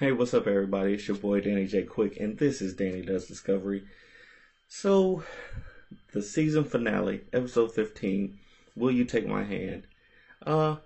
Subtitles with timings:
[0.00, 0.94] Hey, what's up, everybody?
[0.94, 1.84] It's your boy Danny J.
[1.84, 3.84] Quick, and this is Danny Does Discovery.
[4.66, 5.22] So,
[6.12, 8.36] the season finale, episode 15,
[8.74, 9.86] Will You Take My Hand?
[10.44, 10.78] Uh,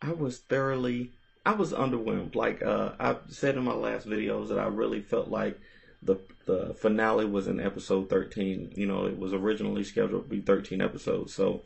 [0.00, 1.10] I was thoroughly,
[1.44, 2.36] I was underwhelmed.
[2.36, 5.58] Like, uh, I said in my last videos that I really felt like
[6.00, 8.74] the the finale was in episode 13.
[8.76, 11.34] You know, it was originally scheduled to be 13 episodes.
[11.34, 11.64] So,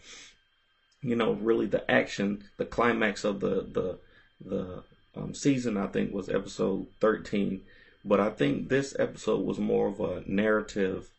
[1.02, 3.98] you know, really the action, the climax of the the
[4.42, 4.82] the
[5.16, 7.62] um, season, I think, was episode 13.
[8.04, 11.10] But I think this episode was more of a narrative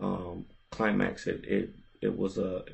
[0.00, 1.26] um, climax.
[1.26, 2.64] It, it it was a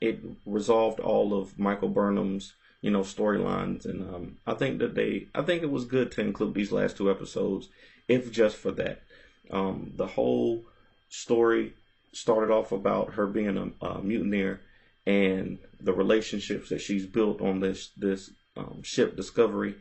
[0.00, 5.26] it resolved all of Michael Burnham's you know storylines, and um, I think that they
[5.34, 7.68] I think it was good to include these last two episodes,
[8.08, 9.02] if just for that.
[9.50, 10.64] Um, the whole
[11.08, 11.74] story
[12.12, 14.60] started off about her being a, a mutineer
[15.06, 19.74] and the relationships that she's built on this this um, ship Discovery,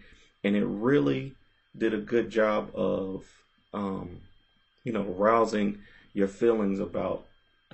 [0.44, 1.36] and it really
[1.78, 3.26] did a good job of,
[3.74, 4.22] um,
[4.84, 5.80] you know, rousing
[6.14, 7.26] your feelings about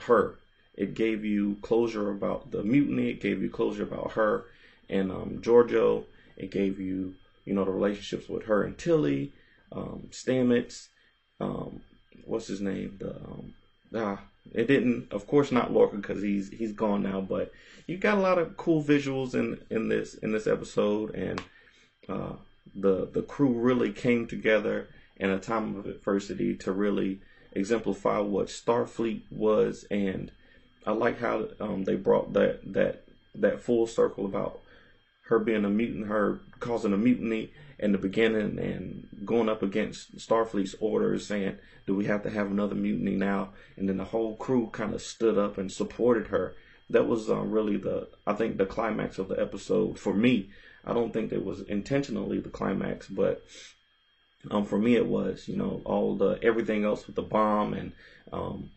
[0.03, 0.35] her.
[0.75, 3.09] It gave you closure about the mutiny.
[3.11, 4.45] It gave you closure about her
[4.89, 6.05] and um, Georgiou.
[6.37, 9.33] It gave you, you know, the relationships with her and Tilly,
[9.71, 10.87] um, Stamets.
[11.39, 11.81] Um,
[12.25, 12.97] what's his name?
[12.99, 13.53] The um,
[13.95, 14.21] ah,
[14.53, 17.21] it didn't, of course, not Lorca because he's he's gone now.
[17.21, 17.51] But
[17.87, 21.41] you got a lot of cool visuals in in this in this episode, and
[22.09, 22.33] uh,
[22.75, 27.21] the the crew really came together in a time of adversity to really
[27.53, 30.31] exemplify what Starfleet was, and
[30.85, 33.03] I like how um, they brought that that
[33.35, 34.59] that full circle about
[35.31, 40.17] her being a mutant, her causing a mutiny in the beginning, and going up against
[40.17, 41.57] Starfleet's orders, saying,
[41.87, 45.01] "Do we have to have another mutiny now?" And then the whole crew kind of
[45.01, 46.53] stood up and supported her.
[46.89, 50.49] That was uh, really the I think the climax of the episode for me.
[50.83, 53.41] I don't think it was intentionally the climax, but
[54.51, 55.47] um, for me it was.
[55.47, 57.93] You know, all the everything else with the bomb and
[58.33, 58.69] um,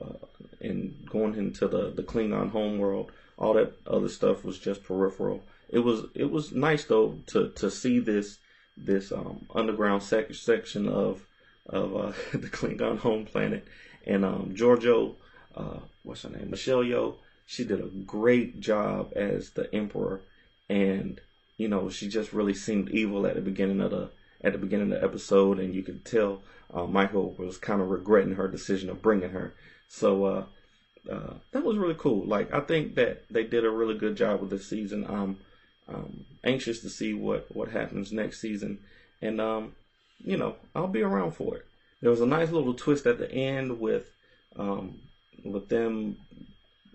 [0.00, 0.26] uh,
[0.60, 5.44] and going into the the Klingon homeworld, all that other stuff was just peripheral.
[5.72, 8.38] It was it was nice though to to see this
[8.76, 11.26] this um, underground sec- section of
[11.66, 13.66] of uh, the Klingon home planet
[14.06, 15.14] and um, Georgiou,
[15.54, 17.16] uh, what's her name, Michelle Yeoh.
[17.46, 20.22] She did a great job as the Emperor,
[20.68, 21.20] and
[21.56, 24.10] you know, she just really seemed evil at the beginning of the
[24.42, 26.42] at the beginning of the episode, and you could tell
[26.72, 29.54] uh, Michael was kind of regretting her decision of bringing her.
[29.88, 30.44] So uh,
[31.10, 32.24] uh, that was really cool.
[32.24, 35.04] Like I think that they did a really good job with this season.
[35.08, 35.38] I'm
[35.92, 38.78] um, anxious to see what what happens next season,
[39.20, 39.74] and um,
[40.18, 41.66] you know I'll be around for it.
[42.00, 44.10] There was a nice little twist at the end with
[44.56, 45.00] um,
[45.44, 46.16] with them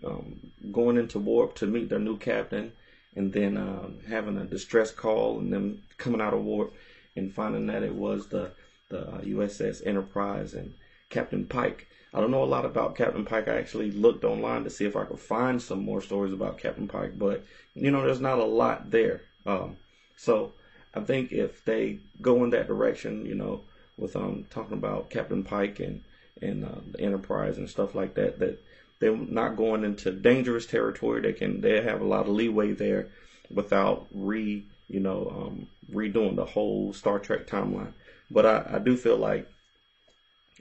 [0.03, 2.71] um, going into warp to meet their new captain
[3.15, 6.73] and then um, having a distress call and them coming out of warp
[7.15, 8.51] and finding that it was the
[8.89, 10.73] the USS uh, Enterprise and
[11.09, 11.87] Captain Pike.
[12.13, 13.47] I don't know a lot about Captain Pike.
[13.47, 16.87] I actually looked online to see if I could find some more stories about Captain
[16.87, 17.43] Pike, but
[17.73, 19.21] you know, there's not a lot there.
[19.45, 19.77] Um,
[20.15, 20.53] so
[20.93, 23.61] I think if they go in that direction, you know,
[23.97, 26.03] with um talking about Captain Pike and
[26.41, 28.61] and uh, the Enterprise and stuff like that, that
[28.99, 31.21] they're not going into dangerous territory.
[31.21, 33.07] They can they have a lot of leeway there
[33.49, 37.93] without re you know um, redoing the whole Star Trek timeline.
[38.31, 39.47] But I, I do feel like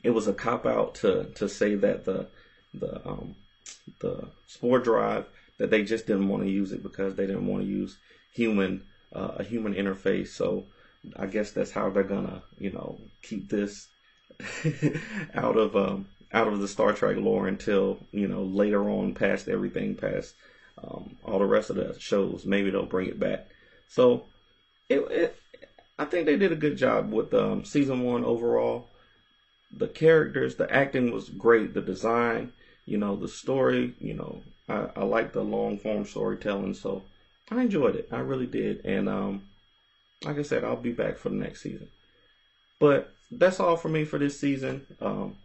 [0.05, 2.29] it was a cop out to to say that the
[2.73, 3.35] the um,
[4.01, 5.27] the spore drive
[5.59, 7.97] that they just didn't want to use it because they didn't want to use
[8.33, 10.29] human uh, a human interface.
[10.29, 10.67] So
[11.17, 13.89] I guess that's how they're gonna you know keep this
[15.35, 19.49] out of um, out of the Star Trek lore until you know later on, past
[19.49, 20.35] everything, past
[20.83, 22.45] um, all the rest of the shows.
[22.45, 23.47] Maybe they'll bring it back.
[23.89, 24.25] So,
[24.89, 25.37] it, it
[25.99, 28.89] I think they did a good job with um, season one overall.
[29.77, 31.75] The characters, the acting was great.
[31.75, 32.53] The design,
[32.87, 36.75] you know, the story, you know, I, I like the long form storytelling.
[36.75, 37.03] So
[37.51, 38.09] I enjoyed it.
[38.12, 38.85] I really did.
[38.85, 39.43] And um,
[40.25, 41.89] like I said, I'll be back for the next season.
[42.79, 44.87] But that's all for me for this season.
[45.00, 45.37] Um,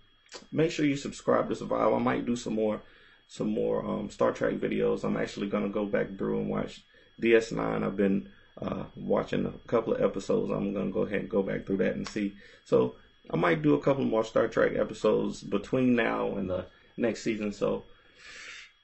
[0.52, 1.94] make sure you subscribe to Survive.
[1.94, 2.82] I might do some more
[3.28, 5.04] some more um, Star Trek videos.
[5.04, 6.82] I'm actually gonna go back through and watch
[7.22, 7.84] DS9.
[7.84, 8.30] I've been
[8.60, 10.52] uh, watching a couple of episodes.
[10.52, 12.34] I'm gonna go ahead and go back through that and see.
[12.66, 12.96] So
[13.32, 16.66] I might do a couple more Star Trek episodes between now and the
[16.98, 17.52] next season.
[17.52, 17.84] So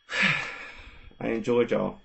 [1.20, 2.00] I enjoyed y'all.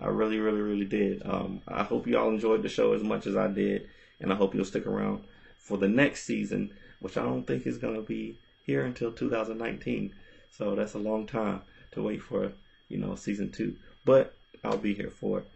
[0.00, 1.22] I really, really, really did.
[1.24, 3.88] Um, I hope y'all enjoyed the show as much as I did,
[4.20, 5.24] and I hope you'll stick around
[5.58, 10.12] for the next season, which I don't think is gonna be here until 2019.
[10.50, 11.62] So that's a long time
[11.92, 12.52] to wait for,
[12.88, 13.76] you know, season two.
[14.04, 14.34] But
[14.64, 15.48] I'll be here for it.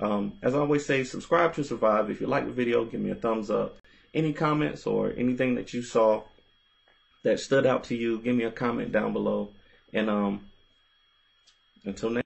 [0.00, 2.10] Um, as I always say, subscribe to survive.
[2.10, 3.76] If you like the video, give me a thumbs up.
[4.12, 6.22] Any comments or anything that you saw
[7.22, 9.50] that stood out to you, give me a comment down below.
[9.92, 10.46] And um,
[11.84, 12.25] until next.